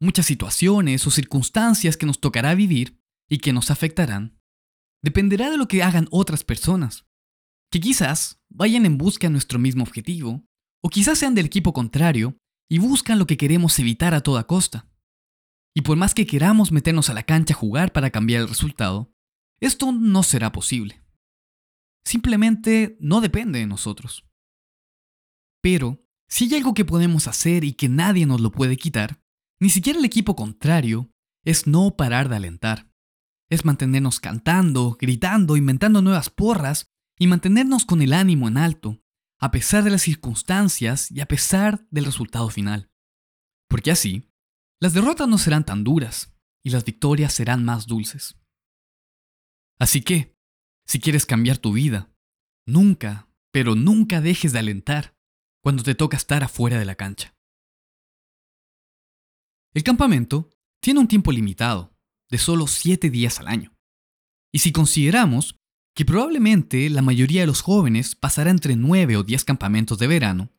Muchas 0.00 0.26
situaciones 0.26 1.06
o 1.06 1.10
circunstancias 1.10 1.96
que 1.96 2.06
nos 2.06 2.20
tocará 2.20 2.54
vivir 2.54 3.00
y 3.28 3.38
que 3.38 3.52
nos 3.52 3.70
afectarán 3.70 4.38
dependerá 5.02 5.50
de 5.50 5.58
lo 5.58 5.68
que 5.68 5.82
hagan 5.82 6.08
otras 6.10 6.44
personas, 6.44 7.06
que 7.70 7.80
quizás 7.80 8.42
vayan 8.48 8.86
en 8.86 8.96
busca 8.96 9.26
de 9.26 9.32
nuestro 9.32 9.58
mismo 9.58 9.84
objetivo, 9.84 10.46
o 10.82 10.88
quizás 10.88 11.18
sean 11.18 11.34
del 11.34 11.46
equipo 11.46 11.72
contrario 11.72 12.38
y 12.70 12.78
buscan 12.78 13.18
lo 13.18 13.26
que 13.26 13.36
queremos 13.36 13.78
evitar 13.78 14.14
a 14.14 14.22
toda 14.22 14.46
costa. 14.46 14.90
Y 15.74 15.82
por 15.82 15.96
más 15.96 16.14
que 16.14 16.26
queramos 16.26 16.72
meternos 16.72 17.10
a 17.10 17.14
la 17.14 17.22
cancha 17.22 17.54
a 17.54 17.56
jugar 17.56 17.92
para 17.92 18.10
cambiar 18.10 18.42
el 18.42 18.48
resultado, 18.48 19.12
esto 19.60 19.92
no 19.92 20.22
será 20.22 20.52
posible. 20.52 21.02
Simplemente 22.06 22.96
no 23.00 23.20
depende 23.20 23.58
de 23.58 23.66
nosotros. 23.66 24.24
Pero, 25.62 26.03
si 26.28 26.44
hay 26.46 26.54
algo 26.56 26.74
que 26.74 26.84
podemos 26.84 27.28
hacer 27.28 27.64
y 27.64 27.74
que 27.74 27.88
nadie 27.88 28.26
nos 28.26 28.40
lo 28.40 28.50
puede 28.50 28.76
quitar, 28.76 29.20
ni 29.60 29.70
siquiera 29.70 29.98
el 29.98 30.04
equipo 30.04 30.36
contrario, 30.36 31.10
es 31.44 31.66
no 31.66 31.96
parar 31.96 32.28
de 32.28 32.36
alentar 32.36 32.94
es 33.54 33.64
mantenernos 33.64 34.20
cantando, 34.20 34.96
gritando, 34.98 35.56
inventando 35.56 36.02
nuevas 36.02 36.30
porras 36.30 36.90
y 37.18 37.26
mantenernos 37.26 37.84
con 37.84 38.02
el 38.02 38.12
ánimo 38.12 38.48
en 38.48 38.56
alto, 38.56 39.02
a 39.40 39.50
pesar 39.50 39.84
de 39.84 39.90
las 39.90 40.02
circunstancias 40.02 41.10
y 41.10 41.20
a 41.20 41.26
pesar 41.26 41.86
del 41.90 42.04
resultado 42.04 42.50
final. 42.50 42.90
Porque 43.68 43.90
así, 43.90 44.30
las 44.80 44.94
derrotas 44.94 45.28
no 45.28 45.38
serán 45.38 45.64
tan 45.64 45.84
duras 45.84 46.34
y 46.64 46.70
las 46.70 46.84
victorias 46.84 47.32
serán 47.32 47.64
más 47.64 47.86
dulces. 47.86 48.38
Así 49.78 50.02
que, 50.02 50.36
si 50.86 51.00
quieres 51.00 51.26
cambiar 51.26 51.58
tu 51.58 51.72
vida, 51.72 52.12
nunca, 52.66 53.28
pero 53.52 53.74
nunca 53.74 54.20
dejes 54.20 54.52
de 54.52 54.58
alentar 54.58 55.13
cuando 55.64 55.82
te 55.82 55.94
toca 55.94 56.18
estar 56.18 56.44
afuera 56.44 56.78
de 56.78 56.84
la 56.84 56.94
cancha. 56.94 57.34
El 59.72 59.82
campamento 59.82 60.50
tiene 60.78 61.00
un 61.00 61.08
tiempo 61.08 61.32
limitado 61.32 61.96
de 62.28 62.36
solo 62.36 62.66
7 62.66 63.08
días 63.08 63.40
al 63.40 63.48
año. 63.48 63.74
Y 64.52 64.58
si 64.58 64.72
consideramos 64.72 65.58
que 65.94 66.04
probablemente 66.04 66.90
la 66.90 67.00
mayoría 67.00 67.40
de 67.40 67.46
los 67.46 67.62
jóvenes 67.62 68.14
pasará 68.14 68.50
entre 68.50 68.76
9 68.76 69.16
o 69.16 69.22
10 69.22 69.42
campamentos 69.44 69.98
de 69.98 70.06
verano, 70.06 70.52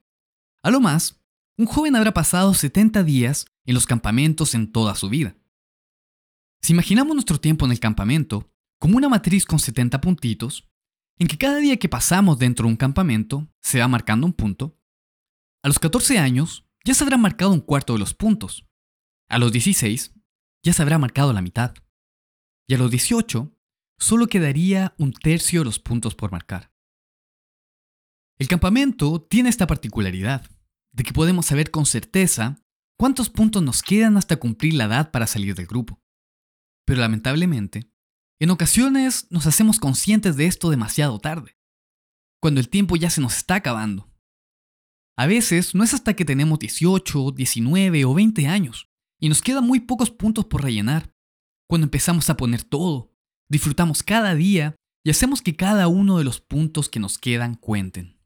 a 0.63 0.71
lo 0.71 0.81
más, 0.81 1.21
un 1.55 1.67
joven 1.67 1.95
habrá 1.95 2.11
pasado 2.15 2.55
70 2.55 3.03
días 3.03 3.45
en 3.65 3.75
los 3.75 3.85
campamentos 3.85 4.55
en 4.55 4.71
toda 4.71 4.95
su 4.95 5.07
vida. 5.07 5.37
Si 6.63 6.73
imaginamos 6.73 7.13
nuestro 7.13 7.39
tiempo 7.39 7.65
en 7.65 7.71
el 7.71 7.79
campamento 7.79 8.51
como 8.79 8.97
una 8.97 9.07
matriz 9.07 9.45
con 9.45 9.59
70 9.59 10.01
puntitos, 10.01 10.67
en 11.19 11.27
que 11.27 11.37
cada 11.37 11.57
día 11.57 11.77
que 11.77 11.89
pasamos 11.89 12.39
dentro 12.39 12.65
de 12.65 12.71
un 12.71 12.75
campamento 12.75 13.47
se 13.61 13.79
va 13.79 13.87
marcando 13.87 14.25
un 14.25 14.33
punto, 14.33 14.75
a 15.65 15.67
los 15.67 15.79
14 15.79 16.19
años 16.19 16.63
ya 16.85 16.93
se 16.93 17.03
habrá 17.03 17.17
marcado 17.17 17.51
un 17.51 17.59
cuarto 17.59 17.93
de 17.93 17.99
los 17.99 18.13
puntos, 18.13 18.67
a 19.27 19.39
los 19.39 19.51
16 19.51 20.13
ya 20.63 20.73
se 20.73 20.81
habrá 20.83 20.99
marcado 20.99 21.33
la 21.33 21.41
mitad. 21.41 21.73
Y 22.69 22.75
a 22.75 22.77
los 22.77 22.91
18, 22.91 23.51
solo 23.97 24.27
quedaría 24.27 24.93
un 24.99 25.11
tercio 25.11 25.61
de 25.61 25.65
los 25.65 25.79
puntos 25.79 26.13
por 26.13 26.31
marcar. 26.31 26.71
El 28.37 28.47
campamento 28.47 29.23
tiene 29.23 29.49
esta 29.49 29.65
particularidad, 29.65 30.47
de 30.93 31.03
que 31.03 31.13
podemos 31.13 31.47
saber 31.47 31.71
con 31.71 31.87
certeza 31.87 32.63
cuántos 32.95 33.31
puntos 33.31 33.63
nos 33.63 33.81
quedan 33.81 34.17
hasta 34.17 34.37
cumplir 34.37 34.75
la 34.75 34.83
edad 34.83 35.09
para 35.09 35.25
salir 35.25 35.55
del 35.55 35.65
grupo. 35.65 35.99
Pero 36.85 37.01
lamentablemente, 37.01 37.91
en 38.39 38.51
ocasiones 38.51 39.25
nos 39.31 39.47
hacemos 39.47 39.79
conscientes 39.79 40.37
de 40.37 40.45
esto 40.45 40.69
demasiado 40.69 41.17
tarde, 41.17 41.57
cuando 42.39 42.59
el 42.59 42.69
tiempo 42.69 42.97
ya 42.97 43.09
se 43.09 43.21
nos 43.21 43.35
está 43.37 43.55
acabando. 43.55 44.14
A 45.17 45.27
veces 45.27 45.73
no 45.73 45.83
es 45.83 45.93
hasta 45.93 46.13
que 46.13 46.25
tenemos 46.25 46.59
18, 46.59 47.31
19 47.31 48.05
o 48.05 48.13
20 48.13 48.47
años 48.47 48.89
y 49.19 49.29
nos 49.29 49.41
quedan 49.41 49.65
muy 49.65 49.79
pocos 49.79 50.11
puntos 50.11 50.45
por 50.45 50.63
rellenar. 50.63 51.13
Cuando 51.67 51.85
empezamos 51.85 52.29
a 52.29 52.37
poner 52.37 52.63
todo, 52.63 53.13
disfrutamos 53.49 54.03
cada 54.03 54.35
día 54.35 54.75
y 55.03 55.09
hacemos 55.09 55.41
que 55.41 55.55
cada 55.55 55.87
uno 55.87 56.17
de 56.17 56.25
los 56.25 56.41
puntos 56.41 56.89
que 56.89 56.99
nos 56.99 57.17
quedan 57.17 57.55
cuenten. 57.55 58.19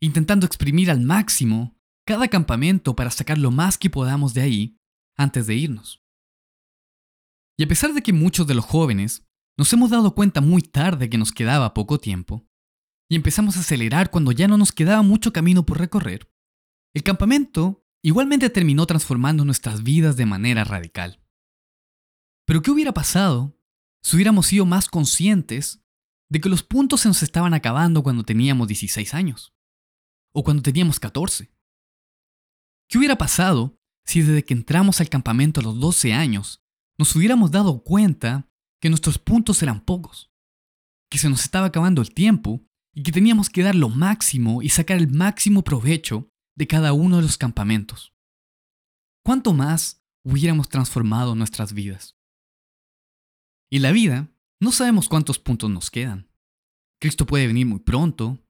Intentando 0.00 0.46
exprimir 0.46 0.90
al 0.90 1.00
máximo 1.00 1.76
cada 2.06 2.28
campamento 2.28 2.96
para 2.96 3.10
sacar 3.10 3.38
lo 3.38 3.50
más 3.50 3.78
que 3.78 3.90
podamos 3.90 4.34
de 4.34 4.42
ahí 4.42 4.78
antes 5.16 5.46
de 5.46 5.54
irnos. 5.54 6.02
Y 7.58 7.64
a 7.64 7.68
pesar 7.68 7.94
de 7.94 8.02
que 8.02 8.12
muchos 8.12 8.46
de 8.46 8.54
los 8.54 8.64
jóvenes 8.64 9.24
nos 9.56 9.72
hemos 9.72 9.90
dado 9.90 10.14
cuenta 10.14 10.40
muy 10.40 10.62
tarde 10.62 11.08
que 11.08 11.18
nos 11.18 11.32
quedaba 11.32 11.72
poco 11.72 11.98
tiempo, 11.98 12.45
y 13.08 13.16
empezamos 13.16 13.56
a 13.56 13.60
acelerar 13.60 14.10
cuando 14.10 14.32
ya 14.32 14.48
no 14.48 14.58
nos 14.58 14.72
quedaba 14.72 15.02
mucho 15.02 15.32
camino 15.32 15.64
por 15.64 15.78
recorrer, 15.78 16.30
el 16.94 17.02
campamento 17.02 17.84
igualmente 18.02 18.50
terminó 18.50 18.86
transformando 18.86 19.44
nuestras 19.44 19.82
vidas 19.82 20.16
de 20.16 20.26
manera 20.26 20.64
radical. 20.64 21.22
Pero 22.46 22.62
¿qué 22.62 22.70
hubiera 22.70 22.92
pasado 22.92 23.58
si 24.02 24.16
hubiéramos 24.16 24.46
sido 24.46 24.64
más 24.64 24.88
conscientes 24.88 25.84
de 26.30 26.40
que 26.40 26.48
los 26.48 26.62
puntos 26.62 27.02
se 27.02 27.08
nos 27.08 27.22
estaban 27.22 27.54
acabando 27.54 28.02
cuando 28.02 28.24
teníamos 28.24 28.68
16 28.68 29.14
años? 29.14 29.54
¿O 30.32 30.44
cuando 30.44 30.62
teníamos 30.62 31.00
14? 31.00 31.50
¿Qué 32.88 32.98
hubiera 32.98 33.18
pasado 33.18 33.78
si 34.04 34.22
desde 34.22 34.44
que 34.44 34.54
entramos 34.54 35.00
al 35.00 35.08
campamento 35.08 35.60
a 35.60 35.64
los 35.64 35.80
12 35.80 36.12
años 36.12 36.62
nos 36.98 37.14
hubiéramos 37.16 37.50
dado 37.50 37.82
cuenta 37.82 38.48
que 38.80 38.88
nuestros 38.88 39.18
puntos 39.18 39.62
eran 39.62 39.84
pocos 39.84 40.30
que 41.10 41.18
se 41.18 41.28
nos 41.28 41.42
estaba 41.42 41.66
acabando 41.66 42.02
el 42.02 42.14
tiempo 42.14 42.64
y 42.96 43.02
que 43.02 43.12
teníamos 43.12 43.50
que 43.50 43.62
dar 43.62 43.74
lo 43.74 43.90
máximo 43.90 44.62
y 44.62 44.70
sacar 44.70 44.96
el 44.96 45.08
máximo 45.08 45.62
provecho 45.62 46.30
de 46.56 46.66
cada 46.66 46.94
uno 46.94 47.16
de 47.16 47.22
los 47.22 47.36
campamentos. 47.36 48.14
¿Cuánto 49.22 49.52
más 49.52 50.02
hubiéramos 50.24 50.70
transformado 50.70 51.34
nuestras 51.34 51.74
vidas? 51.74 52.16
Y 53.70 53.80
la 53.80 53.92
vida, 53.92 54.32
no 54.62 54.72
sabemos 54.72 55.10
cuántos 55.10 55.38
puntos 55.38 55.68
nos 55.68 55.90
quedan. 55.90 56.30
Cristo 56.98 57.26
puede 57.26 57.46
venir 57.46 57.66
muy 57.66 57.80
pronto. 57.80 58.42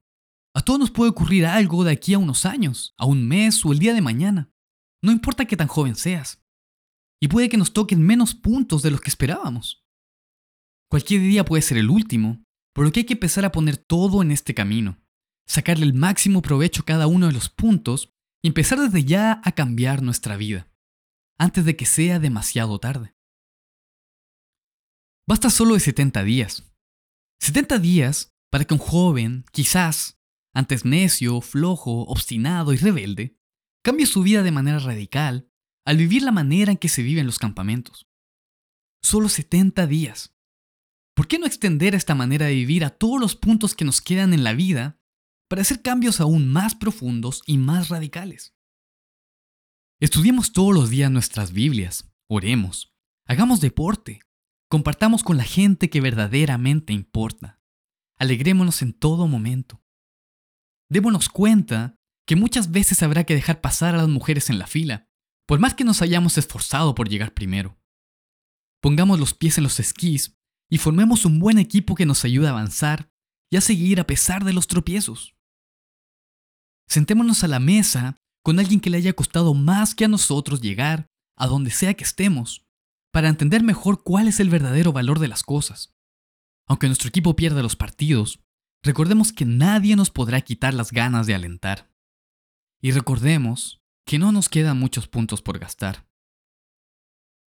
A 0.55 0.61
todos 0.61 0.79
nos 0.79 0.91
puede 0.91 1.11
ocurrir 1.11 1.45
algo 1.45 1.83
de 1.83 1.91
aquí 1.91 2.13
a 2.13 2.19
unos 2.19 2.45
años, 2.45 2.95
a 2.97 3.05
un 3.05 3.27
mes 3.27 3.65
o 3.65 3.73
el 3.73 3.79
día 3.79 3.93
de 3.93 4.01
mañana. 4.01 4.49
No 5.03 5.11
importa 5.11 5.43
qué 5.43 5.57
tan 5.57 5.67
joven 5.67 5.95
seas. 5.95 6.41
Y 7.21 7.27
puede 7.27 7.49
que 7.49 7.57
nos 7.57 7.73
toquen 7.73 8.01
menos 8.01 8.33
puntos 8.33 8.81
de 8.81 8.91
los 8.91 9.01
que 9.01 9.09
esperábamos. 9.09 9.83
Cualquier 10.89 11.19
día 11.21 11.43
puede 11.43 11.63
ser 11.63 11.77
el 11.77 11.89
último, 11.89 12.46
por 12.77 12.85
lo 12.85 12.91
que 12.91 12.99
hay 12.99 13.05
que 13.07 13.13
empezar 13.13 13.43
a 13.43 13.51
poner 13.51 13.75
todo 13.75 14.21
en 14.21 14.29
este 14.29 14.53
camino, 14.53 15.01
sacarle 15.47 15.83
el 15.83 15.95
máximo 15.95 16.43
provecho 16.43 16.83
a 16.83 16.85
cada 16.85 17.07
uno 17.07 17.25
de 17.25 17.33
los 17.33 17.49
puntos 17.49 18.13
y 18.43 18.49
empezar 18.49 18.79
desde 18.79 19.03
ya 19.03 19.41
a 19.43 19.51
cambiar 19.53 20.03
nuestra 20.03 20.37
vida, 20.37 20.71
antes 21.39 21.65
de 21.65 21.75
que 21.75 21.87
sea 21.87 22.19
demasiado 22.19 22.77
tarde. 22.77 23.15
Basta 25.27 25.49
solo 25.49 25.73
de 25.73 25.79
70 25.79 26.23
días. 26.23 26.71
70 27.39 27.79
días 27.79 28.35
para 28.51 28.63
que 28.63 28.75
un 28.75 28.79
joven, 28.79 29.45
quizás, 29.51 30.21
antes 30.53 30.85
necio, 30.85 31.41
flojo, 31.41 32.03
obstinado 32.03 32.73
y 32.73 32.77
rebelde, 32.77 33.39
cambie 33.83 34.05
su 34.05 34.21
vida 34.21 34.43
de 34.43 34.51
manera 34.51 34.77
radical 34.77 35.49
al 35.83 35.97
vivir 35.97 36.21
la 36.21 36.31
manera 36.31 36.73
en 36.73 36.77
que 36.77 36.89
se 36.89 37.01
vive 37.01 37.21
en 37.21 37.25
los 37.25 37.39
campamentos. 37.39 38.07
Solo 39.01 39.29
70 39.29 39.87
días. 39.87 40.36
¿Por 41.17 41.27
qué 41.27 41.39
no 41.39 41.47
extender 41.47 41.95
esta 41.95 42.13
manera 42.13 42.45
de 42.45 42.53
vivir 42.53 42.85
a 42.85 42.91
todos 42.91 43.19
los 43.19 43.35
puntos 43.35 43.73
que 43.73 43.85
nos 43.85 44.01
quedan 44.01 44.33
en 44.33 44.43
la 44.43 44.53
vida 44.53 44.99
para 45.49 45.63
hacer 45.63 45.81
cambios 45.81 46.21
aún 46.21 46.47
más 46.47 46.75
profundos 46.75 47.41
y 47.47 47.57
más 47.57 47.89
radicales? 47.89 48.55
Estudiemos 49.99 50.53
todos 50.53 50.75
los 50.75 50.91
días 50.91 51.09
nuestras 51.09 51.53
Biblias, 51.53 52.07
oremos, 52.29 52.93
hagamos 53.25 53.61
deporte, 53.61 54.21
compartamos 54.69 55.23
con 55.23 55.37
la 55.37 55.43
gente 55.43 55.89
que 55.89 56.01
verdaderamente 56.01 56.93
importa, 56.93 57.59
alegrémonos 58.19 58.83
en 58.83 58.93
todo 58.93 59.27
momento. 59.27 59.83
Démonos 60.87 61.29
cuenta 61.29 61.95
que 62.27 62.35
muchas 62.35 62.69
veces 62.69 63.01
habrá 63.01 63.23
que 63.23 63.33
dejar 63.33 63.59
pasar 63.59 63.95
a 63.95 63.97
las 63.97 64.07
mujeres 64.07 64.51
en 64.51 64.59
la 64.59 64.67
fila, 64.67 65.09
por 65.47 65.57
más 65.57 65.73
que 65.73 65.83
nos 65.83 66.03
hayamos 66.03 66.37
esforzado 66.37 66.93
por 66.93 67.09
llegar 67.09 67.33
primero. 67.33 67.75
Pongamos 68.83 69.19
los 69.19 69.33
pies 69.33 69.57
en 69.57 69.63
los 69.63 69.79
esquís 69.79 70.36
y 70.69 70.77
formemos 70.77 71.25
un 71.25 71.39
buen 71.39 71.59
equipo 71.59 71.95
que 71.95 72.05
nos 72.05 72.25
ayude 72.25 72.47
a 72.47 72.51
avanzar 72.51 73.09
y 73.49 73.57
a 73.57 73.61
seguir 73.61 73.99
a 73.99 74.07
pesar 74.07 74.43
de 74.43 74.53
los 74.53 74.67
tropiezos. 74.67 75.35
Sentémonos 76.87 77.43
a 77.43 77.47
la 77.47 77.59
mesa 77.59 78.17
con 78.43 78.59
alguien 78.59 78.79
que 78.79 78.89
le 78.89 78.97
haya 78.97 79.13
costado 79.13 79.53
más 79.53 79.93
que 79.93 80.05
a 80.05 80.07
nosotros 80.07 80.61
llegar 80.61 81.07
a 81.35 81.47
donde 81.47 81.69
sea 81.69 81.93
que 81.93 82.03
estemos, 82.03 82.65
para 83.11 83.29
entender 83.29 83.63
mejor 83.63 84.03
cuál 84.03 84.27
es 84.27 84.39
el 84.39 84.49
verdadero 84.49 84.91
valor 84.91 85.19
de 85.19 85.27
las 85.27 85.43
cosas. 85.43 85.95
Aunque 86.67 86.87
nuestro 86.87 87.09
equipo 87.09 87.35
pierda 87.35 87.61
los 87.61 87.75
partidos, 87.75 88.41
recordemos 88.83 89.31
que 89.31 89.45
nadie 89.45 89.95
nos 89.95 90.11
podrá 90.11 90.41
quitar 90.41 90.73
las 90.73 90.91
ganas 90.91 91.27
de 91.27 91.35
alentar. 91.35 91.91
Y 92.81 92.91
recordemos 92.91 93.81
que 94.05 94.19
no 94.19 94.31
nos 94.31 94.49
quedan 94.49 94.79
muchos 94.79 95.07
puntos 95.07 95.41
por 95.41 95.59
gastar. 95.59 96.07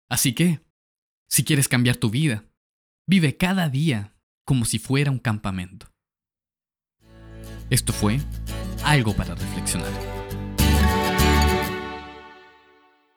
Así 0.08 0.34
que, 0.34 0.64
si 1.28 1.44
quieres 1.44 1.68
cambiar 1.68 1.96
tu 1.96 2.10
vida, 2.10 2.44
Vive 3.08 3.36
cada 3.36 3.68
día 3.68 4.16
como 4.44 4.64
si 4.64 4.80
fuera 4.80 5.12
un 5.12 5.20
campamento. 5.20 5.86
Esto 7.70 7.92
fue 7.92 8.18
algo 8.82 9.14
para 9.14 9.36
reflexionar. 9.36 10.15